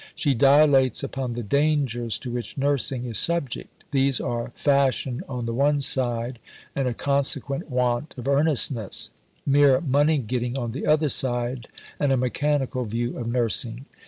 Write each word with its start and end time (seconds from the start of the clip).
She 0.15 0.33
dilates 0.33 1.03
upon 1.03 1.33
the 1.33 1.43
dangers 1.43 2.17
to 2.17 2.31
which 2.31 2.57
nursing 2.57 3.05
is 3.05 3.19
subject. 3.19 3.83
These 3.91 4.19
are 4.19 4.49
"Fashion 4.55 5.21
on 5.29 5.45
the 5.45 5.53
one 5.53 5.79
side, 5.79 6.39
and 6.75 6.87
a 6.87 6.95
consequent 6.95 7.69
want 7.69 8.15
of 8.17 8.27
earnestness; 8.27 9.11
mere 9.45 9.79
money 9.79 10.17
getting 10.17 10.57
on 10.57 10.71
the 10.71 10.87
other 10.87 11.07
side; 11.09 11.67
and 11.99 12.11
a 12.11 12.17
mechanical 12.17 12.85
view 12.85 13.15
of 13.15 13.27
nursing." 13.27 13.85